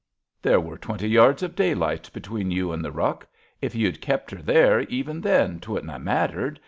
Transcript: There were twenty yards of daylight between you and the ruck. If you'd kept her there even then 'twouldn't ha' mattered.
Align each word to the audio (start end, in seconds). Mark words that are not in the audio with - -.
There 0.41 0.59
were 0.59 0.79
twenty 0.79 1.07
yards 1.07 1.43
of 1.43 1.53
daylight 1.55 2.09
between 2.11 2.49
you 2.49 2.71
and 2.71 2.83
the 2.83 2.91
ruck. 2.91 3.27
If 3.61 3.75
you'd 3.75 4.01
kept 4.01 4.31
her 4.31 4.41
there 4.41 4.81
even 4.81 5.21
then 5.21 5.59
'twouldn't 5.59 5.91
ha' 5.91 5.99
mattered. 6.01 6.59